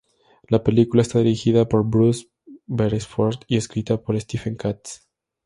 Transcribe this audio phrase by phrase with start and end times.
[0.47, 2.25] La película está dirigida por Bruce
[2.65, 5.07] Beresford y escrita por Stephen Katz.